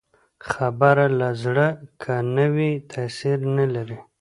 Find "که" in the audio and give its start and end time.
2.01-2.13